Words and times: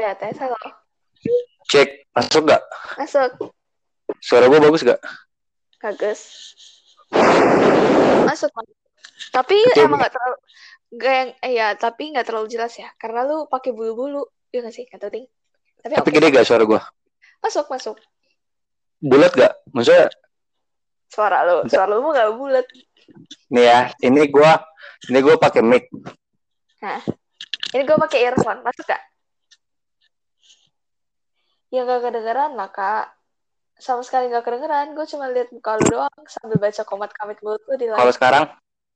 Ada 0.00 0.16
tes 0.16 0.40
halo. 0.40 0.56
Cek, 1.68 2.08
masuk 2.16 2.48
gak? 2.48 2.62
Masuk. 2.96 3.52
Suara 4.24 4.48
gue 4.48 4.56
bagus 4.56 4.80
gak? 4.80 4.96
Bagus. 5.76 6.20
Masuk. 8.24 8.48
Mas. 8.48 8.68
Tapi 9.28 9.60
Kecil. 9.68 9.84
emang 9.84 10.00
nggak 10.00 10.16
terlalu 10.16 10.36
gak 10.96 11.12
yang 11.12 11.30
eh, 11.44 11.52
ya, 11.52 11.68
tapi 11.76 12.16
nggak 12.16 12.24
terlalu 12.24 12.48
jelas 12.48 12.72
ya. 12.80 12.88
Karena 12.96 13.28
lu 13.28 13.44
pakai 13.44 13.76
bulu-bulu. 13.76 14.24
Iya 14.48 14.64
nggak 14.64 14.74
sih? 14.74 14.88
Kata 14.88 15.12
ting. 15.12 15.28
Tapi, 15.84 15.92
Tapi 16.00 16.08
oke. 16.08 16.16
gede 16.16 16.26
gak 16.32 16.48
suara 16.48 16.64
gue? 16.64 16.80
Masuk, 17.44 17.68
masuk. 17.68 17.96
Bulat 18.98 19.36
gak? 19.36 19.52
Maksudnya, 19.76 20.08
Suara 21.12 21.44
lu, 21.44 21.68
suara 21.68 21.90
lu 21.90 22.00
mah 22.00 22.12
nggak 22.14 22.30
bulat. 22.38 22.66
nih 23.50 23.64
ya, 23.66 23.78
ini 24.00 24.30
gue 24.30 24.50
ini 25.10 25.18
gue 25.20 25.34
pakai 25.36 25.60
mic. 25.60 25.90
Nah, 26.80 27.02
ini 27.74 27.82
gue 27.84 27.96
pakai 28.00 28.18
earphone. 28.24 28.64
Masuk 28.64 28.88
gak? 28.88 29.02
Ya 31.70 31.86
gak 31.86 32.02
kedengeran 32.02 32.54
lah, 32.54 32.68
Kak. 32.68 33.14
Sama 33.76 34.02
sekali 34.02 34.28
gak 34.28 34.42
kedengeran. 34.42 34.92
Gue 34.92 35.06
cuma 35.06 35.30
lihat 35.30 35.48
muka 35.50 35.78
lu 35.78 35.86
doang 35.88 36.14
sambil 36.26 36.58
baca 36.58 36.82
komat 36.82 37.10
kamit 37.14 37.38
mulut 37.40 37.62
lu 37.64 37.74
di 37.74 37.86
Kalau 37.86 38.04
live. 38.04 38.14
sekarang, 38.14 38.44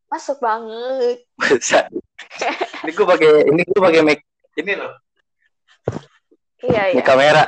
Masuk 0.04 0.38
banget. 0.38 1.24
bisa. 1.40 1.88
ini 2.82 2.90
gue 2.92 3.06
pakai 3.06 3.30
ini 3.48 3.62
gue 3.62 3.80
pakai 3.80 4.02
mic. 4.02 4.20
Ini 4.54 4.72
loh, 4.78 4.92
Iya, 6.62 6.94
iya. 6.94 7.02
kamera. 7.02 7.42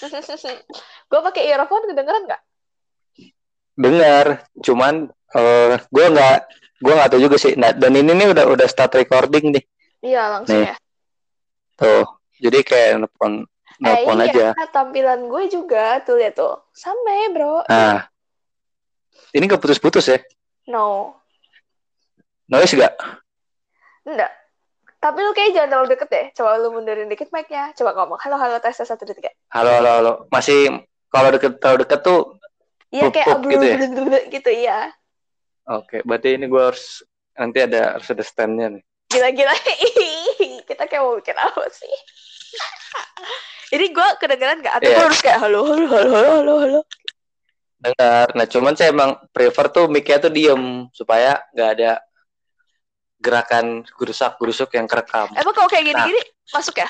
gue 1.10 1.20
pakai 1.24 1.42
earphone 1.48 1.90
kedengeran 1.90 2.30
gak? 2.30 2.42
Dengar, 3.74 4.26
cuman 4.60 5.08
eh 5.30 5.78
gue 5.88 6.04
nggak 6.06 6.36
gue 6.78 6.92
nggak 6.94 7.10
tahu 7.10 7.20
juga 7.20 7.36
sih. 7.38 7.56
Nah, 7.56 7.72
dan 7.72 7.94
ini 7.94 8.12
nih 8.12 8.30
udah 8.30 8.44
udah 8.46 8.66
start 8.68 8.94
recording 8.94 9.50
nih. 9.56 9.64
Iya, 10.00 10.22
langsung 10.38 10.60
Nih. 10.62 10.70
ya. 10.70 10.76
Tuh, 11.76 12.04
jadi 12.38 12.58
kayak 12.62 12.88
nelfon 13.00 13.44
Eh, 13.80 14.04
nelfon 14.04 14.20
aja. 14.20 14.52
iya, 14.52 14.66
tampilan 14.68 15.24
gue 15.24 15.42
juga. 15.48 16.04
Tuh, 16.04 16.20
lihat 16.20 16.36
tuh. 16.36 16.52
Sama 16.76 17.10
ya, 17.16 17.28
bro. 17.32 17.64
Nah, 17.64 18.04
ini 19.32 19.48
gak 19.48 19.62
putus-putus 19.64 20.04
ya? 20.12 20.20
No. 20.68 21.16
Noise 22.44 22.76
gak? 22.76 22.92
Enggak. 24.04 24.28
Tapi 25.00 25.18
lu 25.24 25.32
kayak 25.32 25.56
jangan 25.56 25.68
terlalu 25.72 25.88
deket 25.96 26.08
deh. 26.12 26.26
Coba 26.36 26.60
lu 26.60 26.76
mundurin 26.76 27.08
dikit 27.08 27.32
mic-nya. 27.32 27.72
Coba 27.72 27.96
ngomong. 27.96 28.20
Halo, 28.20 28.36
halo, 28.36 28.60
tes, 28.60 28.76
satu, 28.76 29.08
dua, 29.08 29.16
tiga. 29.16 29.32
Halo, 29.48 29.80
halo, 29.80 29.90
halo. 29.96 30.12
Masih 30.28 30.84
kalau 31.08 31.32
deket 31.32 31.56
terlalu 31.56 31.88
deket 31.88 32.00
tuh 32.04 32.36
Iya, 32.90 33.06
kayak 33.14 33.26
pup 33.38 33.40
gitu 33.46 33.64
ya? 33.64 33.76
gitu, 34.28 34.50
iya. 34.50 34.78
Oke, 35.70 36.02
berarti 36.02 36.34
ini 36.34 36.50
gue 36.50 36.58
harus 36.58 37.06
nanti 37.38 37.62
ada 37.62 37.94
harus 37.96 38.10
ada 38.10 38.24
standnya 38.26 38.66
nih. 38.76 38.82
Gila-gila. 39.08 39.54
Kita 40.68 40.84
kayak 40.90 41.02
mau 41.06 41.14
bikin 41.16 41.38
apa 41.38 41.64
sih? 41.70 41.94
Ini 43.70 43.86
gue 43.88 44.08
kedengeran 44.18 44.58
gak? 44.60 44.74
Atau 44.76 44.88
Iya. 44.88 44.96
gue 44.96 45.04
harus 45.06 45.22
kayak 45.22 45.38
halo, 45.40 45.60
halo, 45.64 45.86
halo, 45.86 46.10
halo, 46.10 46.30
halo, 46.34 46.54
halo. 46.58 46.80
Dengar. 47.78 48.26
Nah, 48.34 48.44
cuman 48.44 48.74
saya 48.74 48.90
emang 48.90 49.14
prefer 49.30 49.66
tuh 49.70 49.86
mic-nya 49.86 50.18
tuh 50.18 50.28
diem 50.28 50.62
supaya 50.92 51.40
nggak 51.50 51.70
ada 51.74 51.92
gerakan 53.16 53.66
gerusak-gerusuk 53.94 54.74
yang 54.74 54.84
kerekam. 54.84 55.28
Emang 55.32 55.52
kalau 55.52 55.64
kayak 55.64 55.86
gini-gini 55.86 56.20
masuk 56.50 56.76
ya? 56.76 56.88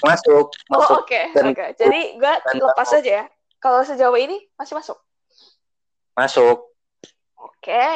Masuk, 0.00 0.46
Oh, 0.68 0.78
masuk. 0.78 0.96
oke. 1.02 1.20
Dan- 1.32 1.50
Oke. 1.50 1.66
Jadi 1.74 2.00
gue 2.16 2.32
lepas 2.56 2.88
tahu. 2.88 2.98
aja 2.98 3.10
ya. 3.10 3.24
Kalau 3.58 3.80
sejauh 3.82 4.16
ini 4.16 4.40
masih 4.54 4.74
masuk. 4.74 4.98
Masuk. 6.14 6.58
Oke. 7.36 7.90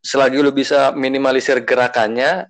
Selagi 0.00 0.40
lu 0.40 0.50
bisa 0.50 0.90
minimalisir 0.92 1.60
gerakannya 1.60 2.48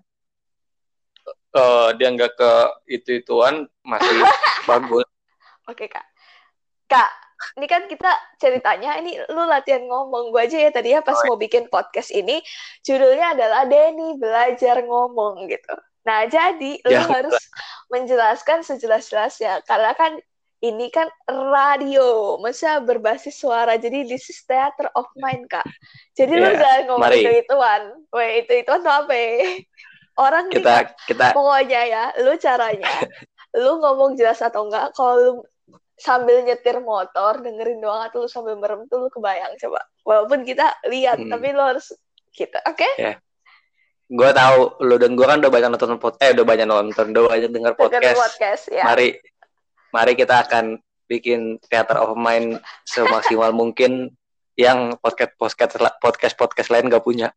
eh 1.51 1.89
dia 1.98 2.09
nggak 2.11 2.33
ke 2.37 2.53
itu-ituan 2.89 3.67
masih 3.83 4.23
bagus. 4.70 5.06
Oke, 5.67 5.87
Kak. 5.87 6.07
Kak, 6.87 7.11
ini 7.57 7.67
kan 7.70 7.87
kita 7.87 8.11
ceritanya, 8.37 8.98
ini 8.98 9.15
lu 9.31 9.47
latihan 9.47 9.87
ngomong. 9.87 10.35
Gue 10.35 10.42
aja 10.47 10.58
ya 10.58 10.70
tadi 10.74 10.91
ya 10.91 11.01
pas 11.01 11.14
Oh, 11.23 11.35
mau 11.35 11.39
bikin 11.39 11.70
podcast 11.70 12.11
ini, 12.11 12.42
judulnya 12.83 13.39
adalah 13.39 13.63
Denny 13.67 14.19
Belajar 14.19 14.83
Ngomong 14.83 15.47
gitu. 15.47 15.74
Nah, 16.02 16.27
jadi 16.27 16.83
lu 16.83 16.91
Ya, 16.91 17.07
harus 17.07 17.39
menjelaskan 17.86 18.67
sejelas-jelasnya. 18.67 19.63
Karena 19.63 19.95
kan 19.95 20.19
ini 20.61 20.91
kan 20.91 21.07
radio, 21.30 22.36
masa 22.42 22.83
berbasis 22.83 23.39
suara. 23.39 23.79
Jadi 23.79 24.05
this 24.11 24.27
is 24.29 24.42
theater 24.45 24.91
of 24.98 25.07
mind, 25.14 25.47
Kak. 25.47 25.64
Jadi 26.19 26.35
lu 26.35 26.51
Ya, 26.51 26.58
jangan 26.58 26.83
ngomong 26.91 27.07
mari. 27.07 27.23
itu-ituan. 27.23 27.83
Weh, 28.11 28.30
itu-ituan 28.42 28.83
tuh 28.83 28.91
apa 28.92 29.14
ya? 30.11 30.19
Orang 30.19 30.45
nih 30.51 30.59
Kita 30.59 30.75
kita 31.07 31.27
Pokoknya 31.33 31.83
ya, 31.87 32.05
lu 32.21 32.35
caranya, 32.37 32.91
lu 33.63 33.79
ngomong 33.79 34.19
jelas 34.19 34.43
atau 34.43 34.67
enggak, 34.67 34.91
kalau 34.93 35.15
lu 35.17 35.33
sambil 36.01 36.41
nyetir 36.41 36.81
motor, 36.81 37.45
dengerin 37.45 37.79
doang 37.79 38.01
atau 38.09 38.25
lu 38.25 38.29
sambil 38.29 38.57
merem 38.57 38.89
tuh 38.89 39.05
lu 39.05 39.09
kebayang 39.13 39.53
coba. 39.61 39.81
Walaupun 40.03 40.48
kita 40.48 40.65
lihat, 40.89 41.21
Hmm. 41.21 41.29
tapi 41.29 41.53
lu 41.53 41.61
harus 41.61 41.93
kita, 42.33 42.59
oke? 42.67 42.89
gue 44.11 44.31
tahu 44.35 44.83
lu 44.83 44.98
dan 44.98 45.15
gue 45.15 45.23
kan 45.23 45.39
udah 45.39 45.53
banyak 45.55 45.71
nonton 45.71 45.95
podcast, 46.03 46.23
eh 46.27 46.35
udah 46.35 46.42
banyak 46.42 46.67
nonton, 46.67 47.05
udah 47.15 47.23
banyak 47.31 47.51
denger 47.55 47.75
podcast. 47.79 48.19
podcast 48.19 48.65
ya. 48.75 48.83
Mari, 48.83 49.15
mari 49.95 50.13
kita 50.19 50.51
akan 50.51 50.83
bikin 51.07 51.63
theater 51.71 52.03
of 52.03 52.19
mind 52.19 52.59
semaksimal 52.87 53.55
mungkin 53.55 54.11
yang 54.59 54.98
podcast 54.98 55.39
podcast 55.39 55.79
podcast 56.03 56.35
podcast 56.35 56.69
lain 56.75 56.91
gak 56.91 57.07
punya. 57.07 57.31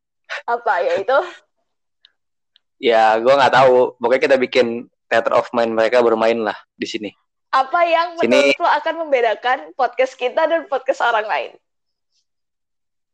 Apa 0.50 0.82
ya 0.82 0.98
itu? 0.98 1.18
Ya, 2.84 3.16
gue 3.16 3.32
nggak 3.32 3.56
tahu. 3.56 3.96
Pokoknya 3.96 4.22
kita 4.28 4.36
bikin 4.36 4.92
theater 5.08 5.40
of 5.40 5.48
mind 5.56 5.72
mereka 5.72 6.04
bermain 6.04 6.36
lah 6.36 6.58
di 6.76 6.84
sini. 6.84 7.10
Apa 7.54 7.88
yang 7.88 8.20
Sini. 8.20 8.28
menurut 8.28 8.60
lu 8.60 8.68
akan 8.68 8.94
membedakan 9.08 9.58
podcast 9.80 10.20
kita 10.20 10.44
dan 10.44 10.68
podcast 10.68 11.00
orang 11.00 11.24
lain? 11.24 11.52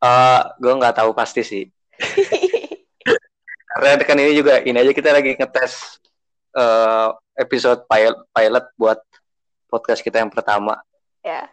Eh, 0.02 0.40
gue 0.58 0.72
nggak 0.74 0.98
tahu 0.98 1.14
pasti 1.14 1.46
sih. 1.46 1.64
Karena 3.70 4.02
kan 4.02 4.18
ini 4.18 4.34
juga 4.34 4.58
ini 4.66 4.74
aja 4.74 4.90
kita 4.90 5.14
lagi 5.14 5.38
ngetes 5.38 6.02
eh, 6.58 7.08
episode 7.38 7.86
pilot 7.86 8.18
pilot 8.34 8.64
buat 8.74 8.98
podcast 9.70 10.02
kita 10.02 10.18
yang 10.18 10.34
pertama. 10.34 10.82
ya. 11.22 11.46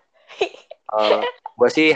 Eh, 0.88 1.22
gue 1.54 1.70
sih 1.70 1.94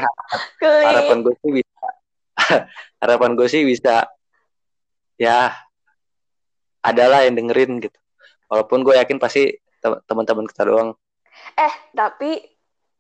harapan 0.60 1.24
gue 1.24 1.34
sih 1.40 1.52
bisa 1.64 1.88
harapan 3.02 3.32
gue 3.40 3.48
sih 3.48 3.64
bisa 3.64 4.04
ya 5.16 5.56
adalah 6.82 7.22
yang 7.22 7.36
dengerin 7.36 7.80
gitu 7.80 7.98
walaupun 8.48 8.82
gue 8.82 8.96
yakin 8.96 9.18
pasti 9.18 9.50
tem- 9.78 10.02
teman-teman 10.04 10.46
kita 10.46 10.66
doang 10.66 10.92
Eh, 11.54 11.74
tapi 11.92 12.38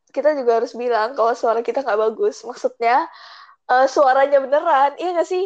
kita 0.08 0.34
juga 0.34 0.58
harus 0.58 0.74
bilang 0.74 1.14
kalau 1.14 1.31
suara 1.31 1.59
kita 1.59 1.81
nggak 1.81 2.00
bagus. 2.02 2.42
Maksudnya, 2.42 3.06
eh, 3.66 3.88
suaranya 3.88 4.40
beneran. 4.40 4.96
Iya 4.96 5.09
nggak 5.14 5.30
sih? 5.30 5.46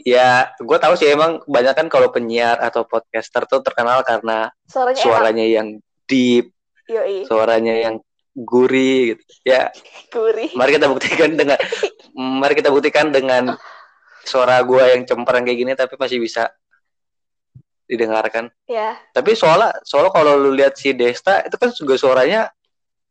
ya 0.00 0.48
gue 0.56 0.78
tahu 0.78 0.94
sih 0.94 1.08
emang 1.08 1.42
kebanyakan 1.42 1.86
kalau 1.88 2.08
penyiar 2.08 2.56
atau 2.56 2.86
podcaster 2.86 3.44
tuh 3.44 3.60
terkenal 3.60 4.00
karena 4.00 4.48
Suaranya 4.64 4.96
enak. 4.96 5.04
suaranya 5.04 5.44
yang 5.44 5.68
deep 6.06 6.54
Yoi, 6.88 7.26
suaranya 7.26 7.74
yang 7.76 7.94
gurih 8.32 9.12
gitu 9.12 9.22
ya 9.44 9.68
gurih. 10.14 10.48
mari 10.54 10.70
kita 10.72 10.88
buktikan 10.88 11.30
dengan 11.34 11.58
mari 12.14 12.54
kita 12.54 12.70
buktikan 12.70 13.10
dengan 13.10 13.52
suara 14.24 14.60
gue 14.60 14.82
yang 14.96 15.02
cempreng 15.08 15.44
kayak 15.44 15.58
gini 15.58 15.72
tapi 15.76 15.94
masih 15.96 16.20
bisa 16.20 16.48
didengarkan 17.90 18.48
Ya, 18.70 18.94
Tapi 19.10 19.34
soalnya 19.34 19.74
soalnya 19.82 20.14
kalau 20.14 20.38
lu 20.38 20.54
lihat 20.54 20.78
si 20.78 20.94
Desta 20.94 21.42
itu 21.42 21.58
kan 21.58 21.74
juga 21.74 21.98
suaranya 21.98 22.46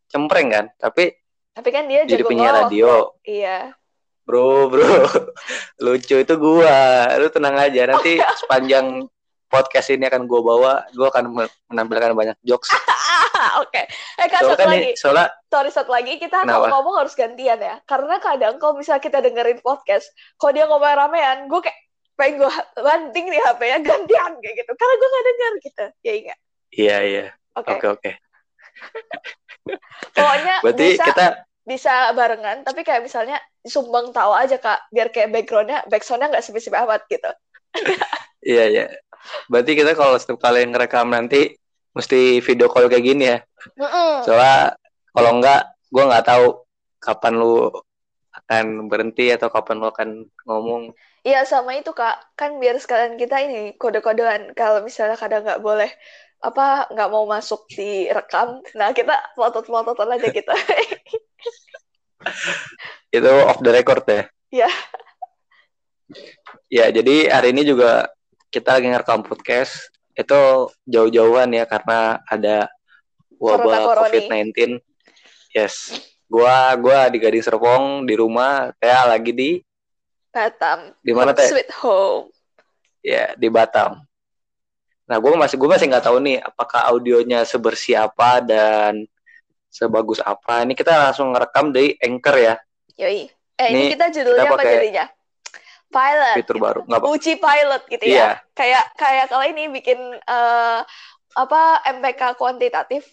cempreng 0.07 0.47
kan, 0.47 0.65
tapi 0.79 1.11
tapi 1.51 1.69
kan 1.75 1.83
dia 1.91 2.07
jadi 2.07 2.23
penyiar 2.23 2.63
radio. 2.63 3.11
Iya. 3.27 3.75
Bro, 4.23 4.71
bro. 4.71 4.87
Lucu 5.83 6.15
itu 6.23 6.33
gua. 6.39 7.11
Lu 7.19 7.27
tenang 7.27 7.59
aja 7.59 7.91
nanti 7.91 8.15
sepanjang 8.39 9.03
podcast 9.49 9.89
ini 9.89 10.05
akan 10.05 10.29
gua 10.29 10.41
bawa, 10.45 10.73
gua 10.93 11.09
akan 11.09 11.25
me- 11.33 11.55
menampilkan 11.73 12.13
banyak 12.13 12.37
jokes. 12.45 12.69
Oke. 13.65 13.89
Eh, 14.21 14.27
Kak, 14.29 14.45
Soalnya 14.45 14.55
satu 14.55 14.61
kan 14.61 14.69
lagi. 14.69 14.83
nih, 14.85 14.93
soalnya 14.95 15.27
Sorry, 15.49 15.69
satu 15.73 15.91
lagi. 15.91 16.13
Kita 16.21 16.45
kalau 16.45 16.69
ngomong 16.69 16.95
harus 17.01 17.17
gantian 17.17 17.57
ya. 17.57 17.81
Karena 17.89 18.21
kadang 18.21 18.61
kalau 18.61 18.77
misalnya 18.77 19.01
kita 19.01 19.19
dengerin 19.25 19.59
podcast, 19.65 20.13
kalau 20.37 20.51
dia 20.53 20.69
ngomong 20.69 20.93
ramean, 20.93 21.49
gue 21.49 21.59
kayak 21.65 21.79
pengen 22.13 22.45
gue 22.45 22.51
banting 22.77 23.25
nih 23.31 23.41
HP-nya, 23.41 23.77
gantian 23.81 24.31
kayak 24.37 24.55
gitu. 24.61 24.71
Karena 24.77 24.93
gue 24.93 25.07
gak 25.09 25.25
denger 25.25 25.53
gitu. 25.65 25.85
Ya 26.05 26.13
enggak? 26.13 26.39
iya 26.69 26.97
iya. 27.01 27.25
Oke. 27.57 27.87
Oke. 27.89 28.11
Pokoknya 30.15 30.55
Berarti 30.61 30.85
bisa 30.93 31.05
kita 31.09 31.25
bisa 31.69 31.93
barengan, 32.17 32.65
tapi 32.65 32.81
kayak 32.81 33.05
misalnya 33.05 33.37
sumbang 33.61 34.09
tahu 34.09 34.33
aja, 34.33 34.57
Kak. 34.57 34.89
Biar 34.89 35.13
kayak 35.13 35.29
background-nya, 35.29 35.85
backsound-nya 35.85 36.33
nggak 36.33 36.45
sepi-sepi 36.45 36.77
amat 36.81 37.05
gitu. 37.09 37.29
iya 38.53 38.65
iya. 38.69 38.85
Berarti 39.51 39.71
kita 39.75 39.91
kalau 39.93 40.15
setiap 40.17 40.39
kali 40.39 40.65
ngerekam 40.67 41.11
nanti 41.11 41.55
mesti 41.93 42.39
video 42.39 42.69
call 42.69 42.87
kayak 42.87 43.05
gini 43.05 43.23
ya. 43.33 43.37
Soalnya 44.23 44.77
kalau 45.11 45.31
enggak 45.39 45.61
gua 45.89 46.03
nggak 46.09 46.25
tahu 46.25 46.45
kapan 47.01 47.33
lu 47.39 47.71
akan 48.29 48.87
berhenti 48.87 49.33
atau 49.33 49.49
kapan 49.51 49.81
lo 49.81 49.91
akan 49.91 50.23
ngomong 50.47 50.93
Iya 51.27 51.43
sama 51.43 51.75
itu 51.75 51.91
kak, 51.91 52.31
kan 52.39 52.55
biar 52.63 52.79
sekalian 52.79 53.19
kita 53.19 53.43
ini 53.43 53.75
kode-kodean 53.75 54.55
kalau 54.55 54.79
misalnya 54.79 55.19
kadang 55.19 55.43
nggak 55.43 55.59
boleh 55.59 55.91
apa 56.39 56.87
nggak 56.95 57.11
mau 57.11 57.27
masuk 57.27 57.67
di 57.67 58.07
rekam, 58.07 58.63
nah 58.71 58.95
kita 58.95 59.11
pelotot-pelototan 59.35 60.15
aja 60.15 60.31
kita. 60.31 60.55
itu 63.15 63.31
off 63.47 63.59
the 63.59 63.71
record 63.71 64.03
ya 64.07 64.23
Iya. 64.49 64.69
ya 66.71 66.85
jadi 66.89 67.15
hari 67.29 67.53
ini 67.53 67.67
juga 67.67 68.09
kita 68.49 68.77
lagi 68.77 68.89
ngerekam 68.89 69.21
podcast 69.21 69.93
itu 70.17 70.69
jauh-jauhan 70.89 71.49
ya 71.53 71.63
karena 71.69 72.19
ada 72.27 72.67
wabah 73.37 73.87
Corona-coroni. 73.87 74.27
COVID-19 74.29 74.81
yes 75.55 76.03
gua 76.27 76.73
gua 76.75 77.07
di 77.07 77.17
Gading 77.21 77.45
Serpong 77.45 78.03
di 78.03 78.13
rumah 78.17 78.73
kayak 78.77 79.05
lagi 79.17 79.31
di 79.31 79.51
Batam. 80.29 80.93
Di 81.01 81.11
mana, 81.11 81.33
Teh? 81.33 81.49
Sweet 81.49 81.73
home. 81.81 82.29
ya 83.01 83.33
di 83.33 83.49
Batam. 83.49 84.05
Nah, 85.09 85.17
gue 85.17 85.33
masih 85.33 85.57
gue 85.57 85.65
masih 85.65 85.89
nggak 85.89 86.05
tahu 86.05 86.21
nih 86.21 86.37
apakah 86.37 86.85
audionya 86.93 87.41
sebersih 87.41 87.97
apa 87.97 88.45
dan 88.45 89.09
sebagus 89.73 90.21
apa. 90.21 90.61
Ini 90.61 90.77
kita 90.77 91.09
langsung 91.09 91.33
ngerekam 91.33 91.73
dari 91.73 91.97
Anchor 91.97 92.35
ya, 92.37 92.55
Yoi. 92.99 93.25
Eh 93.59 93.67
ini 93.73 93.89
Ini 93.89 93.93
kita 93.97 94.07
judulnya 94.13 94.43
kita 94.45 94.53
apa 94.53 94.59
pakai 94.61 94.75
jadinya? 94.77 95.05
Pilot. 95.89 96.35
fitur 96.37 96.57
baru. 96.57 96.79
Nggak. 96.85 97.01
Uji 97.01 97.33
pilot 97.35 97.81
gitu 97.89 98.03
Iya. 98.05 98.17
ya. 98.17 98.29
Kayak 98.53 98.83
kayak 98.93 99.25
kalau 99.27 99.45
ini 99.45 99.63
bikin 99.67 99.97
eh, 100.15 100.79
apa 101.33 101.61
MPK 101.97 102.37
kuantitatif. 102.37 103.09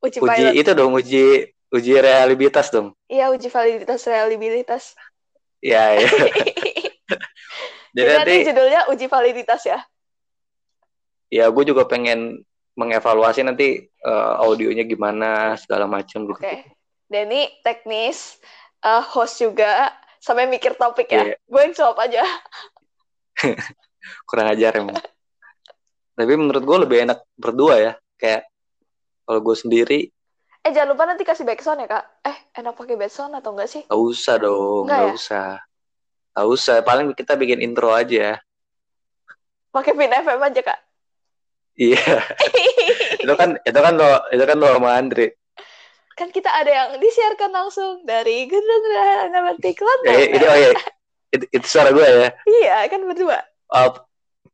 Uji, 0.00 0.18
Uji 0.18 0.30
pilot. 0.30 0.54
itu 0.54 0.70
dong, 0.72 0.94
uji 0.94 1.24
uji 1.70 1.92
realitas 1.98 2.70
dong. 2.70 2.94
Iya 3.04 3.28
uji 3.28 3.46
validitas 3.46 4.06
reliabilitas. 4.06 4.94
Ya, 5.60 5.92
ya. 5.92 6.08
Jadi 7.90 8.06
Jadi 8.06 8.10
nanti 8.16 8.34
judulnya 8.46 8.80
uji 8.86 9.06
validitas 9.06 9.66
ya. 9.66 9.82
ya 11.28 11.46
gue 11.46 11.64
juga 11.64 11.86
pengen 11.86 12.42
mengevaluasi 12.74 13.42
nanti 13.42 13.82
eh, 13.84 14.34
audionya 14.38 14.86
gimana 14.86 15.58
segala 15.58 15.84
macam 15.84 16.22
gitu. 16.24 16.38
Oke. 16.38 16.70
Denny 17.10 17.50
teknis, 17.60 18.38
eh, 18.80 19.02
host 19.04 19.42
juga, 19.42 19.90
sampai 20.20 20.44
mikir 20.46 20.76
topik 20.76 21.08
ya. 21.08 21.32
Iya. 21.32 21.36
Gue 21.48 21.60
yang 21.64 21.74
jawab 21.74 21.96
aja. 22.04 22.22
Kurang 24.28 24.52
ajar 24.52 24.72
emang. 24.76 25.00
Tapi 26.14 26.32
menurut 26.36 26.62
gue 26.62 26.78
lebih 26.84 26.98
enak 27.08 27.24
berdua 27.40 27.74
ya. 27.80 27.92
Kayak 28.20 28.44
kalau 29.24 29.40
gue 29.40 29.56
sendiri 29.56 30.00
Eh 30.60 30.76
jangan 30.76 30.92
lupa 30.92 31.08
nanti 31.08 31.24
kasih 31.24 31.48
backsound 31.48 31.80
ya 31.80 31.88
kak. 31.88 32.04
Eh 32.20 32.36
enak 32.60 32.76
pakai 32.76 33.00
backsound 33.00 33.32
atau 33.32 33.56
enggak 33.56 33.72
sih? 33.72 33.82
Gak 33.88 33.96
usah 33.96 34.36
dong, 34.36 34.84
Nggak 34.84 35.00
gak 35.00 35.08
ya? 35.08 35.16
usah. 35.16 35.48
Gak 36.36 36.46
usah, 36.52 36.76
paling 36.84 37.06
kita 37.16 37.32
bikin 37.40 37.64
intro 37.64 37.88
aja. 37.96 38.36
Pakai 39.72 39.96
pin 39.96 40.12
FM 40.12 40.40
aja 40.44 40.60
kak. 40.60 40.78
Iya, 41.80 41.96
itu 43.24 43.34
kan 43.40 43.56
itu 43.56 43.78
kan 43.80 43.94
lo 43.96 44.20
itu 44.28 44.44
kan 44.44 44.56
lo 44.60 44.68
sama 44.68 45.00
Andre. 45.00 45.39
Kan 46.20 46.28
kita 46.28 46.52
ada 46.52 46.68
yang 46.68 46.90
disiarkan 47.00 47.48
langsung 47.48 48.04
dari 48.04 48.44
Gedung 48.44 48.84
Raharana 48.92 49.40
Batik 49.48 49.80
London. 49.80 50.12
Eh, 50.12 50.36
ini 50.36 50.44
oh 50.44 50.56
ya, 50.60 50.70
itu, 51.32 51.44
itu 51.48 51.64
suara 51.66 51.88
gue 51.96 52.04
ya. 52.04 52.28
Iya 52.44 52.76
kan 52.92 53.00
berdua. 53.08 53.40
Oh, 53.72 53.96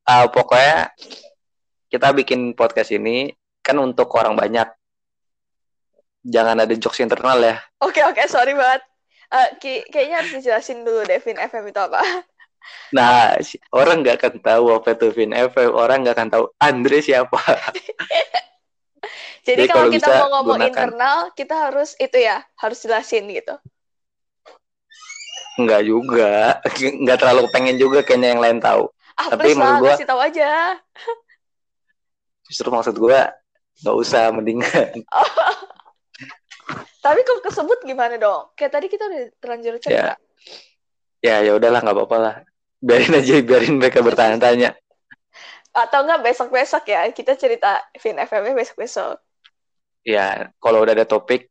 ah, 0.06 0.30
pokoknya 0.30 0.94
kita 1.90 2.14
bikin 2.14 2.54
podcast 2.54 2.94
ini 2.94 3.34
kan 3.66 3.74
untuk 3.82 4.06
orang 4.14 4.38
banyak. 4.38 4.70
Jangan 6.22 6.62
ada 6.62 6.74
jokes 6.78 7.02
internal 7.02 7.42
ya. 7.42 7.58
Oke 7.82 7.98
oke 8.06 8.22
sorry 8.30 8.54
banget. 8.54 8.86
Eh, 9.26 9.48
ki- 9.58 9.86
kayaknya 9.90 10.22
harus 10.22 10.38
dijelasin 10.38 10.86
dulu 10.86 11.02
Devin 11.02 11.34
FM 11.34 11.66
itu 11.74 11.80
apa. 11.82 11.98
Nah, 12.94 13.34
orang 13.74 14.02
nggak 14.02 14.22
akan 14.22 14.34
tahu 14.42 14.64
apa 14.74 14.94
itu 14.94 15.06
Vin 15.14 15.34
FM, 15.34 15.70
orang 15.70 16.02
nggak 16.02 16.14
akan 16.18 16.30
tahu 16.30 16.44
Andre 16.58 16.98
siapa. 17.02 17.38
Jadi 19.46 19.62
Jadi 19.62 19.70
kalau 19.70 19.86
kita 19.94 20.08
mau 20.10 20.28
ngomong 20.34 20.58
gunakan. 20.58 20.68
internal, 20.74 21.18
kita 21.38 21.54
harus 21.54 21.94
itu 22.02 22.18
ya, 22.18 22.42
harus 22.58 22.82
jelasin 22.82 23.30
gitu. 23.30 23.54
Nggak 25.56 25.82
juga, 25.86 26.58
nggak 27.02 27.18
terlalu 27.22 27.46
pengen 27.54 27.78
juga 27.78 28.02
kayaknya 28.02 28.34
yang 28.34 28.42
lain 28.42 28.58
tahu. 28.58 28.90
Ah, 29.16 29.32
Tapi 29.32 29.56
menurut 29.56 29.86
gua- 29.86 29.94
kasih 29.96 30.08
tahu 30.10 30.20
aja. 30.20 30.76
Justru 32.50 32.68
maksud 32.70 32.94
gue 32.94 33.18
nggak 33.82 33.96
usah 33.96 34.30
mendingan. 34.34 35.02
Tapi 37.06 37.22
kalau 37.22 37.38
kesebut 37.38 37.86
gimana 37.86 38.18
dong? 38.18 38.50
Kayak 38.58 38.72
tadi 38.74 38.86
kita 38.90 39.06
udah 39.06 39.22
terlanjur 39.38 39.78
cerita. 39.78 40.18
ya 41.24 41.42
ya 41.42 41.58
udahlah 41.58 41.82
nggak 41.82 41.96
apa-apa 41.96 42.16
lah 42.22 42.34
biarin 42.78 43.18
aja 43.18 43.40
biarin 43.42 43.82
mereka 43.82 43.98
bertanya-tanya 44.04 44.78
Atau 45.74 46.06
enggak 46.06 46.22
besok-besok 46.22 46.86
ya, 46.88 47.02
kita 47.12 47.36
cerita 47.36 47.82
Vin 48.00 48.16
FM-nya 48.16 48.56
besok-besok. 48.56 49.20
Ya 50.06 50.54
kalau 50.62 50.86
udah 50.86 50.94
ada 50.94 51.02
topik 51.02 51.50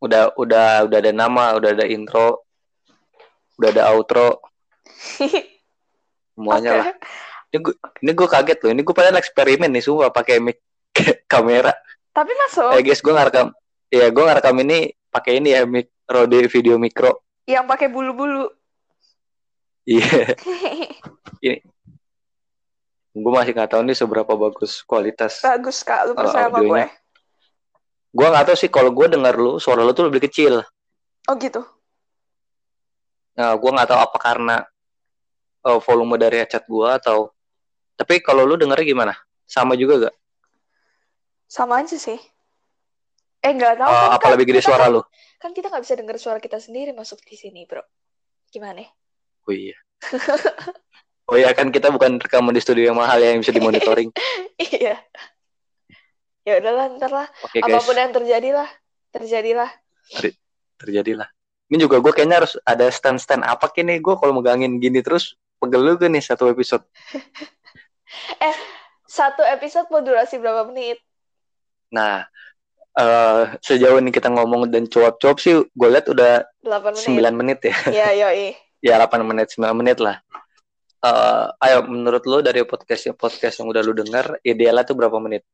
udah 0.00 0.32
udah 0.40 0.88
udah 0.88 0.98
ada 1.04 1.12
nama 1.12 1.60
udah 1.60 1.76
ada 1.76 1.84
intro 1.84 2.48
udah 3.60 3.68
ada 3.76 3.82
outro 3.92 4.40
semuanya 6.32 6.70
Oke. 6.72 6.80
lah 6.80 6.88
ini 7.52 7.58
gue 7.60 7.74
ini 8.00 8.10
gue 8.16 8.28
kaget 8.30 8.58
loh 8.64 8.70
ini 8.72 8.80
gue 8.80 8.94
padahal 8.96 9.20
eksperimen 9.20 9.68
nih 9.68 9.84
semua 9.84 10.08
pakai 10.08 10.40
mic 10.40 10.64
kamera 11.32 11.76
Tapi 12.16 12.32
masuk. 12.32 12.72
eh 12.72 12.80
guys 12.80 13.04
gue 13.04 13.12
ngerekam 13.12 13.52
ya 13.92 14.08
gue 14.08 14.24
ngerekam 14.24 14.56
ini 14.64 14.78
pakai 15.12 15.44
ini 15.44 15.52
ya 15.52 15.68
mic 15.68 15.92
Rode 16.10 16.48
video 16.50 16.74
mikro 16.74 17.22
Yang 17.46 17.66
pakai 17.70 17.86
bulu-bulu. 17.92 18.48
iya 19.84 20.34
gue 23.10 23.32
masih 23.34 23.52
nggak 23.52 23.70
tahu 23.76 23.82
nih 23.84 23.94
seberapa 23.98 24.32
bagus 24.38 24.80
kualitas 24.86 25.42
Bagus, 25.42 25.82
Kak. 25.82 26.06
Lu 26.08 26.12
percaya 26.14 26.46
sama 26.46 26.62
gue. 26.62 26.84
Gue 28.10 28.26
nggak 28.26 28.46
tahu 28.50 28.56
sih 28.58 28.70
kalau 28.70 28.90
gue 28.90 29.06
dengar 29.06 29.38
lu 29.38 29.62
suara 29.62 29.86
lu 29.86 29.94
tuh 29.94 30.10
lebih 30.10 30.26
kecil 30.26 30.62
Oh 31.28 31.36
gitu. 31.38 31.62
Nah, 33.38 33.54
gue 33.54 33.70
nggak 33.70 33.88
tahu 33.92 34.00
apa 34.02 34.18
karena 34.18 34.56
eh, 35.62 35.78
volume 35.78 36.16
dari 36.18 36.42
headset 36.42 36.64
gue 36.66 36.88
atau 36.90 37.30
tapi 37.94 38.24
kalau 38.24 38.48
lu 38.48 38.56
dengernya 38.56 38.86
gimana? 38.88 39.14
Sama 39.44 39.76
juga 39.76 40.08
gak? 40.08 40.14
Sama 41.44 41.84
aja 41.84 42.00
sih. 42.00 42.16
Eh, 43.44 43.52
nggak 43.52 43.76
tahu. 43.76 43.92
Eh, 43.92 44.00
kan, 44.00 44.16
apa 44.16 44.24
kan 44.24 44.30
lebih 44.32 44.46
gede 44.48 44.62
suara 44.64 44.88
kan- 44.88 44.94
lu? 44.96 45.00
Kan 45.40 45.50
kita 45.52 45.68
nggak 45.68 45.84
bisa 45.84 45.94
denger 46.00 46.16
suara 46.16 46.38
kita 46.40 46.56
sendiri 46.60 46.96
masuk 46.96 47.20
di 47.24 47.36
sini, 47.36 47.68
bro. 47.68 47.84
Gimana? 48.48 48.84
Oh 49.44 49.52
iya. 49.52 49.76
oh 51.28 51.36
iya 51.36 51.52
kan 51.52 51.68
kita 51.68 51.92
bukan 51.92 52.16
rekaman 52.20 52.56
di 52.56 52.60
studio 52.64 52.88
yang 52.92 52.96
mahal 52.96 53.20
ya, 53.20 53.36
yang 53.36 53.44
bisa 53.44 53.52
dimonitoring. 53.52 54.08
iya. 54.72 54.96
Ya 56.50 56.58
udahlah, 56.58 56.86
ntar 56.98 57.10
lah. 57.14 57.28
Guys, 57.54 57.62
Apa 57.62 57.78
pun 57.86 57.94
yang 57.94 58.10
terjadi 58.10 58.50
lah. 58.50 58.68
Terjadilah. 59.14 59.70
terjadilah. 60.80 61.28
Ini 61.70 61.76
juga 61.78 62.00
gue 62.02 62.10
kayaknya 62.10 62.42
harus 62.42 62.56
ada 62.66 62.88
stand-stand 62.90 63.46
apa 63.46 63.68
kini 63.70 64.00
gue 64.02 64.14
kalau 64.18 64.34
megangin 64.34 64.80
gini 64.82 65.04
terus 65.04 65.38
pegel 65.62 65.94
juga 65.94 66.10
nih 66.10 66.24
satu 66.24 66.50
episode. 66.50 66.82
Satu 69.10 69.42
episode 69.42 69.90
mau 69.90 70.02
durasi 70.02 70.38
berapa 70.38 70.66
menit? 70.70 70.98
Nah, 71.94 72.26
eh 72.94 73.42
sejauh 73.58 73.98
ini 73.98 74.10
kita 74.14 74.30
ngomong 74.30 74.70
dan 74.70 74.86
cuap-cuap 74.86 75.38
sih 75.42 75.62
gue 75.62 75.88
lihat 75.90 76.06
udah 76.10 76.46
8 76.62 76.94
menit. 76.94 77.28
9 77.28 77.38
menit 77.38 77.58
ya. 77.66 77.74
Ya, 78.02 78.08
yoi. 78.14 78.54
ya 78.82 78.94
8 79.02 79.22
menit 79.26 79.50
9 79.54 79.74
menit 79.74 79.98
lah 79.98 80.22
Eh, 81.00 81.46
ayo 81.64 81.88
menurut 81.88 82.20
lu 82.28 82.44
dari 82.44 82.60
podcast 82.68 83.08
podcast 83.16 83.56
yang 83.56 83.72
udah 83.72 83.80
lu 83.80 83.96
dengar 83.96 84.36
idealnya 84.44 84.84
tuh 84.84 84.92
berapa 85.00 85.16
menit 85.16 85.48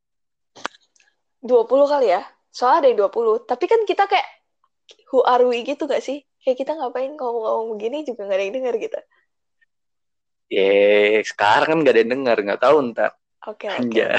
20 1.51 1.87
kali 1.93 2.07
ya. 2.15 2.21
Soalnya 2.57 2.79
ada 2.81 2.89
yang 2.91 2.99
20. 3.03 3.35
Tapi 3.51 3.65
kan 3.71 3.81
kita 3.91 4.05
kayak 4.11 4.27
who 5.11 5.19
are 5.33 5.45
we 5.51 5.59
gitu 5.67 5.83
gak 5.93 6.03
sih? 6.07 6.19
Kayak 6.43 6.57
kita 6.63 6.73
ngapain 6.79 7.13
ngomong-ngomong 7.19 7.69
begini 7.75 7.97
juga 8.09 8.21
gak 8.29 8.37
ada 8.39 8.45
yang 8.47 8.55
denger 8.59 8.75
gitu. 8.85 8.99
ya 10.55 10.63
sekarang 11.31 11.69
kan 11.71 11.79
gak 11.85 11.93
ada 11.95 12.01
yang 12.03 12.13
denger 12.15 12.37
nggak 12.47 12.63
tahu 12.63 12.77
ntar 12.95 13.11
Oke, 13.47 13.69
oke. 13.81 14.03
ya 14.03 14.11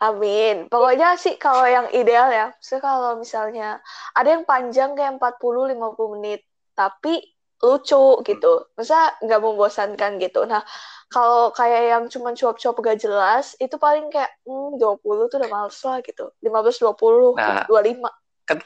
Amin. 0.00 0.68
Pokoknya 0.72 1.16
sih 1.20 1.36
kalau 1.36 1.64
yang 1.68 1.86
ideal 1.92 2.28
ya, 2.32 2.46
kalau 2.80 3.20
misalnya 3.20 3.80
ada 4.16 4.28
yang 4.34 4.44
panjang 4.48 4.96
kayak 4.96 5.20
40-50 5.20 6.14
menit, 6.16 6.40
tapi 6.72 7.35
lucu 7.62 8.06
gitu. 8.24 8.52
Masa 8.76 9.16
nggak 9.24 9.40
membosankan 9.40 10.20
gitu. 10.20 10.44
Nah, 10.44 10.60
kalau 11.08 11.54
kayak 11.54 11.82
yang 11.86 12.04
cuma 12.10 12.34
cuap-cuap 12.34 12.76
gak 12.82 12.98
jelas, 12.98 13.54
itu 13.62 13.78
paling 13.78 14.10
kayak 14.10 14.30
hmm, 14.42 14.76
20 14.76 15.30
tuh 15.30 15.38
udah 15.38 15.50
males 15.50 15.78
lah 15.86 15.98
gitu. 16.02 16.34
15-20, 16.42 17.38
Nah. 17.38 17.64
25. 17.64 18.10
kan 18.46 18.58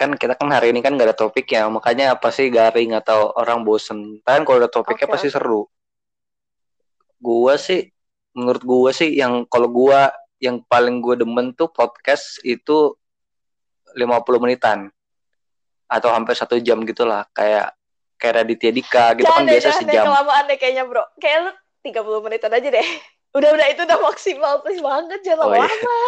kan 0.00 0.16
kita 0.16 0.32
kan 0.32 0.48
hari 0.48 0.72
ini 0.72 0.80
kan 0.80 0.96
gak 0.96 1.12
ada 1.12 1.18
topik 1.18 1.44
ya 1.52 1.68
makanya 1.68 2.16
pasti 2.16 2.48
garing 2.48 2.96
atau 2.96 3.36
orang 3.36 3.60
bosen 3.68 4.16
kan 4.24 4.48
kalau 4.48 4.64
ada 4.64 4.72
topiknya 4.72 5.04
Oke, 5.04 5.12
pasti 5.12 5.28
seru 5.28 5.68
gua 7.20 7.60
sih 7.60 7.84
menurut 8.32 8.64
gua 8.64 8.90
sih 8.96 9.12
yang 9.12 9.44
kalau 9.44 9.68
gua 9.68 10.08
yang 10.40 10.64
paling 10.64 11.04
gua 11.04 11.20
demen 11.20 11.52
tuh 11.52 11.68
podcast 11.68 12.40
itu 12.48 12.96
50 13.92 14.40
menitan 14.40 14.88
atau 15.84 16.08
hampir 16.16 16.32
satu 16.32 16.56
jam 16.64 16.80
gitulah 16.88 17.28
kayak 17.36 17.76
kayak 18.20 18.34
Raditya 18.38 18.70
Dika 18.70 19.04
gitu 19.16 19.24
kan 19.24 19.32
Jangan 19.32 19.42
deh, 19.42 19.52
biasa 19.56 19.64
jangan 19.66 19.80
deh, 19.80 19.88
sejam. 19.90 20.04
kelamaan 20.06 20.44
deh 20.44 20.56
kayaknya 20.56 20.84
bro. 20.84 21.04
Kayak 21.16 21.38
lu 21.40 21.50
30 21.82 22.20
menitan 22.20 22.52
aja 22.52 22.68
deh. 22.70 22.88
Udah 23.36 23.50
udah 23.50 23.66
itu 23.66 23.80
udah 23.80 23.98
maksimal 24.00 24.58
please 24.60 24.78
banget 24.80 25.20
jangan 25.22 25.46
Oh, 25.46 25.54
iya. 25.54 25.62
lama. 25.62 25.98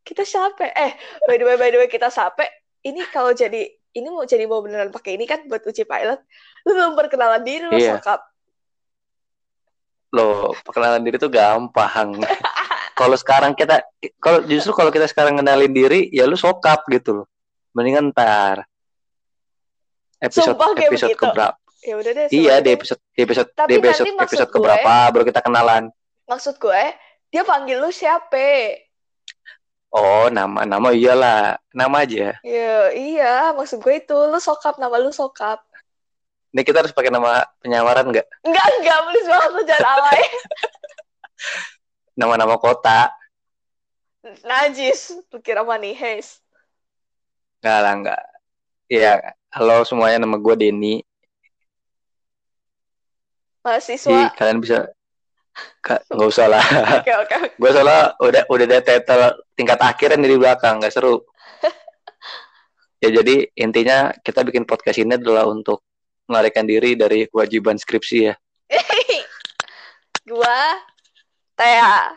Kita 0.00 0.22
capek. 0.22 0.70
Eh, 0.72 0.92
by 1.24 1.34
the 1.34 1.44
way 1.44 1.56
by 1.56 1.68
the 1.68 1.76
way 1.76 1.86
kita 1.86 2.06
capek. 2.08 2.46
Ini 2.80 3.02
kalau 3.10 3.30
jadi 3.30 3.66
ini 3.92 4.06
mau 4.06 4.22
jadi 4.22 4.46
mau 4.46 4.62
beneran 4.62 4.88
pakai 4.88 5.14
ini 5.14 5.24
kan 5.24 5.44
buat 5.44 5.60
uji 5.60 5.82
pilot. 5.82 6.22
Lu 6.62 6.72
belum 6.72 6.94
perkenalan 6.94 7.42
diri 7.42 7.64
lu 7.64 7.74
Iya. 7.74 7.98
sokap. 7.98 8.22
Loh, 10.10 10.54
perkenalan 10.62 11.02
diri 11.02 11.18
tuh 11.18 11.28
gampang. 11.28 12.14
kalau 12.96 13.16
sekarang 13.18 13.52
kita 13.52 13.82
kalau 14.16 14.40
justru 14.46 14.72
kalau 14.72 14.88
kita 14.88 15.04
sekarang 15.04 15.36
kenalin 15.36 15.68
diri 15.68 16.06
ya 16.08 16.24
lu 16.24 16.38
sokap 16.38 16.86
gitu 16.86 17.22
loh. 17.22 17.26
Mendingan 17.74 18.14
ntar 18.14 18.64
episode 20.18 20.52
Sumpah 20.52 20.70
episode 20.74 21.12
begitu. 21.12 21.22
keberapa? 21.22 21.54
Ya 21.80 21.94
udah 21.94 22.12
deh. 22.12 22.26
Iya, 22.26 22.30
semuanya. 22.30 22.60
di 22.60 22.70
episode 22.72 23.00
di 23.06 23.20
episode 23.22 23.48
Tapi 23.52 23.70
di 23.70 23.74
episode 23.78 24.06
episode 24.18 24.48
gue- 24.48 24.54
keberapa 24.54 24.92
baru 25.12 25.24
kita 25.24 25.40
kenalan. 25.40 25.84
Maksud 26.26 26.54
gue, 26.56 26.82
dia 27.28 27.42
panggil 27.42 27.78
lu 27.78 27.90
siapa? 27.90 28.82
Oh, 29.88 30.26
nama 30.28 30.66
nama 30.66 30.88
iyalah, 30.90 31.56
nama 31.70 31.96
aja. 32.02 32.36
Ya, 32.42 32.90
iya, 32.90 33.34
maksud 33.52 33.80
gue 33.80 33.94
itu 33.96 34.12
lu 34.12 34.36
sokap 34.36 34.76
nama 34.76 34.98
lu 34.98 35.08
sokap. 35.08 35.62
Ini 36.50 36.62
kita 36.62 36.82
harus 36.82 36.90
pakai 36.90 37.08
nama 37.08 37.44
penyamaran 37.60 38.08
nggak? 38.08 38.26
Enggak, 38.42 38.66
enggak, 38.76 38.98
please 39.06 39.28
banget 39.28 39.50
lu 39.52 39.62
jangan 39.62 39.88
alay. 39.94 40.22
Nama-nama 42.18 42.56
kota. 42.56 43.12
Najis, 44.42 45.14
lu 45.30 45.38
kira 45.38 45.62
money 45.62 45.94
haze. 45.94 46.40
Nggak 47.62 47.78
lah, 47.78 47.92
nggak. 47.94 48.22
Iya, 48.88 49.12
halo 49.56 49.80
semuanya, 49.88 50.20
nama 50.20 50.36
gue 50.36 50.52
Denny. 50.52 51.00
Jadi 51.00 51.08
Mahasiswa. 53.64 54.30
kalian 54.36 54.60
bisa 54.60 54.78
Kak, 55.80 56.04
nggak 56.12 56.28
usah 56.28 56.46
lah. 56.52 56.60
Oke, 57.00 57.12
oke. 57.16 57.36
gue 57.56 57.70
soalnya 57.72 58.12
udah 58.20 58.42
udah 58.52 58.66
ada 58.68 58.78
title 58.84 59.24
tingkat 59.56 59.80
akhir 59.80 60.12
di 60.20 60.36
belakang, 60.36 60.76
nggak 60.76 60.92
seru. 60.92 61.24
ya 63.02 63.08
jadi 63.08 63.48
intinya 63.56 64.12
kita 64.20 64.44
bikin 64.44 64.68
podcast 64.68 65.00
ini 65.00 65.16
adalah 65.16 65.48
untuk 65.48 65.80
melarikan 66.28 66.68
diri 66.68 66.92
dari 66.92 67.24
kewajiban 67.24 67.80
skripsi 67.80 68.18
ya. 68.28 68.34
gua 70.28 70.60
Tea. 71.56 72.12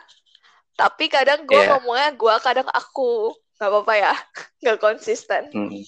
Tapi 0.76 1.08
kadang 1.08 1.48
gua 1.48 1.64
Iya. 1.64 1.68
ngomongnya 1.80 2.08
gua, 2.20 2.36
kadang 2.44 2.68
aku. 2.68 3.32
Gak 3.56 3.72
apa-apa 3.72 3.94
ya. 3.96 4.14
Gak 4.60 4.84
konsisten. 4.84 5.48
Hmm. 5.48 5.80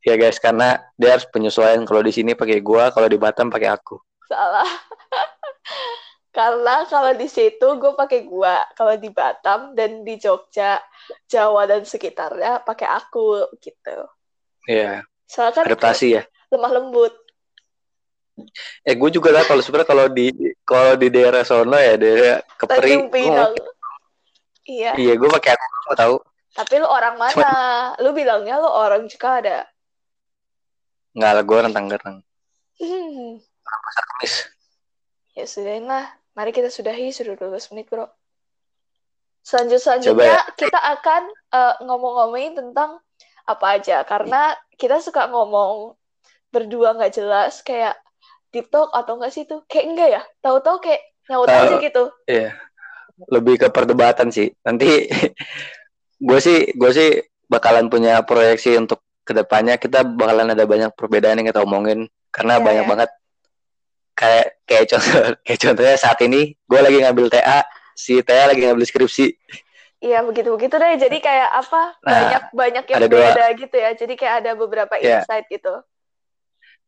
Ya 0.00 0.16
guys, 0.16 0.40
karena 0.40 0.80
dia 0.96 1.12
harus 1.12 1.28
penyesuaian 1.28 1.84
kalau 1.84 2.00
di 2.00 2.12
sini 2.12 2.32
pakai 2.32 2.64
gua, 2.64 2.88
kalau 2.88 3.04
di 3.04 3.20
Batam 3.20 3.52
pakai 3.52 3.68
aku. 3.68 4.00
Salah. 4.28 4.64
Karena 6.30 6.86
kalau 6.86 7.10
di 7.18 7.26
situ 7.26 7.66
gue 7.74 7.92
pakai 7.98 8.22
gua, 8.22 8.62
kalau 8.78 8.94
di 8.94 9.10
Batam 9.10 9.74
dan 9.74 10.06
di 10.06 10.14
Jogja, 10.14 10.78
Jawa 11.26 11.66
dan 11.66 11.82
sekitarnya 11.82 12.62
pakai 12.62 12.86
aku 12.86 13.50
gitu. 13.58 14.06
Iya, 14.70 15.02
Soalnya 15.26 15.58
kan 15.58 15.64
adaptasi 15.66 16.06
ya. 16.14 16.22
lemah 16.54 16.70
lembut. 16.70 17.14
Eh 18.86 18.94
gue 18.94 19.10
juga 19.10 19.34
lah 19.34 19.42
kalau 19.42 19.58
sebenarnya 19.58 19.90
kalau 19.90 20.06
di 20.06 20.30
kalau 20.62 20.94
di 20.94 21.10
daerah 21.10 21.42
sono 21.42 21.76
ya 21.76 21.98
daerah 21.98 22.38
Kepri, 22.56 23.10
gua 23.10 23.52
Iya. 24.70 24.94
iya 24.94 25.12
gue 25.18 25.28
pakai 25.28 25.58
aku 25.58 25.94
tahu. 25.98 26.16
Tapi 26.54 26.74
lu 26.78 26.86
orang 26.86 27.18
mana? 27.18 27.50
Lu 27.98 28.14
bilangnya 28.14 28.62
lu 28.62 28.70
orang 28.70 29.10
juga 29.10 29.42
ada. 29.42 29.58
Nggak 31.16 31.32
lah, 31.34 31.44
gue 31.44 31.58
rentang 31.58 31.86
gerang. 31.90 32.16
Hmm. 32.78 33.42
Pasar 33.84 34.04
Kemis. 34.14 34.34
Ya 35.34 35.44
sudah 35.46 35.78
lah. 35.82 36.06
Mari 36.34 36.50
kita 36.54 36.70
sudahi 36.70 37.10
sudah 37.10 37.34
12 37.34 37.70
menit, 37.74 37.90
Bro. 37.90 38.06
Selanjut 39.40 39.80
selanjutnya 39.80 40.36
ya. 40.36 40.42
kita 40.52 40.76
akan 40.76 41.22
eh, 41.32 41.74
ngomong-ngomongin 41.88 42.60
tentang 42.60 43.00
apa 43.48 43.80
aja 43.80 44.04
karena 44.04 44.52
kita 44.76 45.00
suka 45.00 45.26
ngomong 45.32 45.96
berdua 46.52 46.94
nggak 46.94 47.18
jelas 47.18 47.64
kayak 47.64 47.96
deep 48.52 48.68
talk 48.68 48.92
atau 48.92 49.16
enggak 49.18 49.32
sih 49.32 49.48
tuh 49.48 49.64
kayak 49.66 49.86
enggak 49.90 50.08
ya 50.20 50.22
tahu-tahu 50.44 50.76
kayak 50.84 51.02
nyaut 51.26 51.48
aja 51.48 51.76
gitu 51.80 52.04
Iya. 52.28 52.52
Lebih 53.32 53.54
ke 53.64 53.68
perdebatan 53.72 54.28
sih. 54.28 54.52
Nanti 54.62 55.08
gue 56.28 56.38
sih 56.38 56.70
gue 56.76 56.90
sih 56.92 57.10
bakalan 57.48 57.88
punya 57.88 58.20
proyeksi 58.22 58.76
untuk 58.76 59.02
ke 59.22 59.32
depannya 59.32 59.76
kita 59.76 60.02
bakalan 60.02 60.50
ada 60.50 60.64
banyak 60.64 60.90
perbedaan 60.96 61.38
yang 61.38 61.48
kita 61.48 61.62
omongin 61.62 62.08
karena 62.30 62.58
Iya, 62.58 62.64
banyak 62.64 62.84
ya. 62.84 62.90
banget 62.90 63.10
kayak 64.14 64.46
kayak 64.64 64.84
contoh 64.90 65.12
kayak 65.46 65.60
contohnya 65.60 65.96
saat 65.96 66.18
ini 66.20 66.40
gue 66.56 66.80
lagi 66.80 66.98
ngambil 67.00 67.26
TA 67.28 67.64
si 67.92 68.20
TA 68.20 68.48
lagi 68.48 68.64
ngambil 68.64 68.84
skripsi. 68.84 69.26
Iya 70.00 70.24
begitu 70.24 70.48
begitu 70.56 70.74
deh. 70.74 70.96
Jadi 70.96 71.20
kayak 71.20 71.50
apa? 71.52 71.82
Nah, 72.00 72.12
banyak 72.16 72.42
banyak 72.56 72.84
yang 72.88 72.98
ada 73.04 73.08
dua. 73.08 73.52
gitu 73.52 73.76
ya. 73.76 73.90
Jadi 73.92 74.14
kayak 74.16 74.34
ada 74.40 74.50
beberapa 74.56 74.96
Iya. 74.96 75.20
insight 75.20 75.44
gitu. 75.52 75.84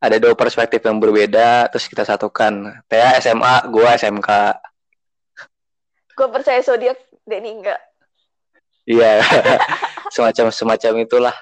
Ada 0.01 0.17
dua 0.17 0.33
perspektif 0.33 0.81
yang 0.81 0.97
berbeda 0.97 1.69
terus 1.69 1.85
kita 1.87 2.03
satukan. 2.03 2.81
TA 2.89 3.21
SMA 3.21 3.69
gue 3.69 3.89
SMK 3.93 4.29
gue 6.13 6.29
percaya 6.29 6.61
zodiak 6.61 6.97
Denny 7.25 7.61
enggak. 7.61 7.81
Iya. 8.85 9.21
Semacam 10.17 10.49
semacam 10.49 10.93
itulah 11.01 11.37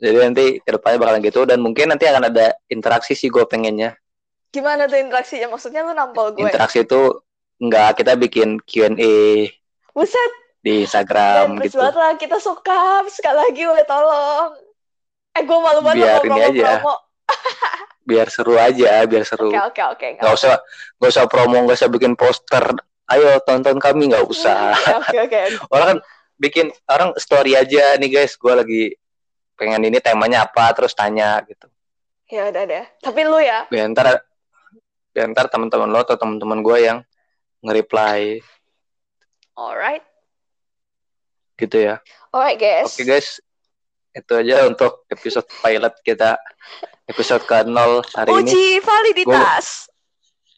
jadi 0.00 0.16
nanti 0.26 0.58
ke 0.58 0.70
depannya 0.72 0.98
bakalan 0.98 1.20
gitu 1.20 1.44
dan 1.44 1.60
mungkin 1.60 1.92
nanti 1.92 2.08
akan 2.08 2.32
ada 2.32 2.56
interaksi 2.66 3.12
sih 3.12 3.28
gue 3.28 3.44
pengennya 3.44 3.94
gimana 4.50 4.90
tuh 4.90 4.98
interaksinya 4.98 5.46
maksudnya 5.46 5.86
lu 5.86 5.92
nampol 5.94 6.34
gue 6.34 6.42
interaksi 6.42 6.82
itu 6.82 7.20
enggak 7.60 8.00
kita 8.00 8.16
bikin 8.16 8.56
Q&A 8.64 9.46
buset 9.92 10.32
di 10.60 10.84
Dan 10.84 10.84
Instagram 10.84 11.46
please 11.56 11.72
gitu 11.72 11.80
lah 11.80 12.12
kita 12.16 12.36
suka 12.36 13.04
sekali 13.08 13.36
lagi 13.48 13.62
weh 13.64 13.84
tolong. 13.88 14.52
Eh 15.32 15.42
gue 15.44 15.58
malu 15.60 15.80
banget 15.80 16.04
Biar 16.04 16.12
mau 16.12 16.20
ini 16.20 16.28
promo 16.28 16.44
aja. 16.52 16.64
promo. 16.80 16.94
biar 18.10 18.26
seru 18.26 18.54
aja 18.58 18.90
biar 19.06 19.22
seru 19.22 19.48
Oke 19.54 19.60
oke 19.62 19.82
oke. 19.86 20.06
nggak 20.18 20.20
nggak 20.20 20.34
usah 20.34 20.54
nggak 20.98 21.10
usah 21.14 21.24
promo 21.30 21.56
nggak 21.64 21.78
usah 21.78 21.88
bikin 21.88 22.12
poster 22.18 22.64
ayo 23.08 23.38
tonton 23.46 23.76
kami 23.80 24.10
nggak 24.10 24.26
usah. 24.26 24.74
Oke 25.00 25.18
oke. 25.26 25.40
orang 25.72 25.86
kan 25.86 25.98
bikin 26.36 26.66
orang 26.86 27.10
story 27.16 27.56
aja 27.56 27.96
nih 27.96 28.20
guys 28.20 28.36
gue 28.36 28.52
lagi 28.54 28.82
pengen 29.60 29.84
ini 29.84 30.00
temanya 30.00 30.48
apa 30.48 30.72
terus 30.72 30.96
tanya 30.96 31.44
gitu 31.44 31.68
Ya 32.30 32.46
udah 32.46 32.62
deh. 32.62 32.86
Tapi 33.02 33.20
lu 33.26 33.42
ya. 33.42 33.66
biar 33.68 33.90
ntar 33.90 34.22
ntar 35.12 35.50
teman-teman 35.50 35.90
lo 35.90 36.00
atau 36.00 36.14
teman-teman 36.14 36.62
gue 36.62 36.78
yang 36.80 36.98
nge-reply 37.60 38.38
Alright. 39.52 40.06
gitu 41.58 41.76
ya 41.76 42.00
Alright 42.30 42.56
guys. 42.56 42.88
oke 42.88 43.02
guys 43.04 43.28
itu 44.10 44.32
aja 44.32 44.64
untuk 44.64 45.04
episode 45.06 45.44
pilot 45.60 45.94
kita 46.00 46.38
episode 47.04 47.42
ke 47.44 47.66
0 47.66 48.00
hari 48.14 48.30
ini 48.30 48.38
Uji 48.40 48.66
validitas. 48.80 49.90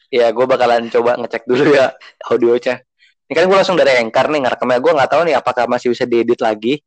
ya 0.08 0.28
gue 0.28 0.44
bakalan 0.44 0.86
coba 0.88 1.16
ngecek 1.18 1.42
dulu 1.42 1.72
ya 1.72 1.90
audionya 2.28 2.84
ini 3.26 3.32
kan 3.32 3.48
gue 3.48 3.56
langsung 3.56 3.74
dari 3.74 3.96
Anchor 3.96 4.28
nih 4.28 4.40
ngerekamnya 4.44 4.78
gue 4.78 4.92
nggak 4.92 5.10
tahu 5.10 5.22
nih 5.24 5.34
apakah 5.34 5.64
masih 5.64 5.90
bisa 5.90 6.04
diedit 6.04 6.38
lagi 6.38 6.84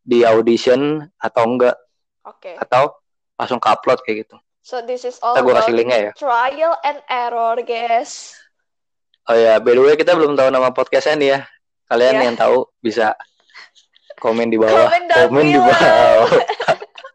di 0.00 0.24
audition 0.24 1.00
atau 1.16 1.44
enggak 1.46 1.76
Oke. 2.24 2.56
atau 2.56 2.94
langsung 3.36 3.56
ke 3.56 3.68
upload 3.68 4.00
kayak 4.02 4.24
gitu 4.24 4.36
So 4.60 4.84
this 4.84 5.02
is 5.02 5.16
all 5.24 5.32
ntar 5.32 5.42
about 5.42 5.64
kasih 5.64 5.74
linknya 5.74 5.98
ya 6.00 6.12
trial 6.14 6.76
and 6.84 7.00
error 7.08 7.56
guys. 7.64 8.36
oh 9.24 9.34
ya 9.34 9.56
by 9.56 9.72
the 9.72 9.80
way 9.80 9.94
kita 9.94 10.12
belum 10.12 10.36
tahu 10.36 10.48
nama 10.48 10.68
podcastnya 10.70 11.16
nih 11.16 11.28
ya 11.32 11.40
kalian 11.86 12.14
Iya. 12.16 12.24
yang 12.28 12.36
tahu 12.36 12.68
bisa 12.78 13.16
komen 14.16 14.52
di 14.52 14.60
bawah 14.60 14.92
Komen 15.26 15.44
di 15.48 15.56
bawah 15.56 16.28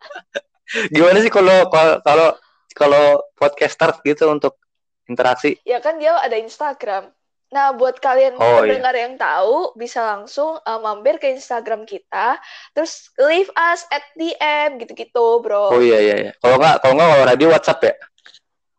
gimana 0.95 1.17
sih 1.21 1.29
kalau 1.29 1.69
kalau 1.69 2.01
kalau 2.01 2.27
kalau 2.75 3.05
podcaster 3.33 3.93
gitu 4.01 4.27
untuk 4.27 4.57
interaksi 5.05 5.55
Ya 5.63 5.79
kan 5.79 5.95
dia 5.95 6.17
ada 6.17 6.35
Instagram. 6.35 7.07
Nah, 7.47 7.71
buat 7.71 7.97
kalian 7.97 8.35
Oh, 8.35 8.41
iya. 8.41 8.73
pendengar 8.75 8.93
yang 8.93 9.13
tahu, 9.15 9.71
bisa 9.73 10.01
langsung 10.01 10.57
uh, 10.57 10.79
mampir 10.79 11.17
ke 11.17 11.29
Instagram 11.29 11.83
kita, 11.83 12.41
terus 12.71 13.13
leave 13.15 13.47
us 13.53 13.85
at 13.87 14.01
DM 14.13 14.75
gitu-gitu, 14.77 15.39
bro. 15.39 15.69
oh 15.69 15.79
iya 15.79 15.99
iya, 15.99 16.15
iya. 16.19 16.31
kalau 16.37 16.57
nggak 16.57 16.75
kalau 16.79 16.93
nggak 16.93 17.07
kalau 17.07 17.25
radio 17.25 17.47
WhatsApp 17.49 17.79
ya 17.81 17.93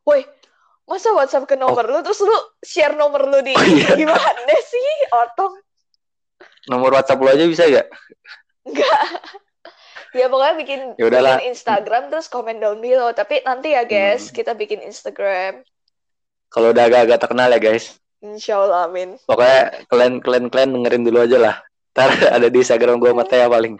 Woi, 0.02 0.22
masa 0.84 1.10
WhatsApp 1.10 1.46
ke 1.46 1.54
nomor 1.54 1.82
lu, 1.82 1.98
terus 2.00 2.20
lu 2.20 2.34
share 2.60 2.94
nomor 2.94 3.22
lu 3.24 3.38
di 3.40 3.50
Oh, 3.50 3.64
iya. 3.64 3.94
gimana 4.00 4.54
sih, 4.60 4.88
Otong? 5.10 5.54
nomor 6.66 6.90
WhatsApp 6.92 7.18
lo 7.18 7.30
aja 7.30 7.46
bisa 7.46 7.64
gak 7.66 7.86
Enggak. 8.62 9.02
Ya 10.10 10.26
pokoknya 10.26 10.54
bikin, 10.56 10.80
Ya 10.96 11.06
bikin 11.06 11.44
Instagram 11.46 12.08
terus 12.08 12.26
komen 12.26 12.56
down 12.56 12.80
below. 12.80 13.12
Tapi 13.12 13.44
nanti 13.44 13.72
ya 13.72 13.84
guys, 13.84 14.28
Hmm. 14.28 14.34
kita 14.34 14.52
bikin 14.52 14.82
Instagram. 14.82 15.62
kalau 16.46 16.70
udah 16.70 16.84
agak-agak 16.84 17.18
terkenal 17.20 17.46
ya 17.48 17.58
guys 17.58 17.98
Insya 18.24 18.58
Allah, 18.64 18.88
amin. 18.88 19.20
pokoknya 19.28 19.84
kalian 19.92 20.12
kalian 20.24 20.44
kalian 20.48 20.70
dengerin 20.72 21.04
dulu 21.04 21.18
aja 21.20 21.38
lah 21.38 21.56
ntar 21.92 22.10
ada 22.36 22.46
di 22.48 22.58
Instagram 22.60 22.96
gue 23.00 23.10
sama 23.12 23.24
Teh 23.28 23.44
paling 23.44 23.74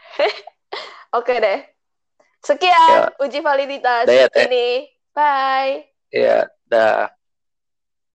Oke 1.16 1.35
deh. 1.40 1.64
Sekian 2.45 3.09
uji 3.25 3.40
validitas 3.40 4.05
Dah 4.05 4.14
ya, 4.14 4.26
Teh. 4.28 4.45
ini. 4.47 4.69
Bye. 5.16 5.88
ya 6.12 6.45
dah 6.69 7.09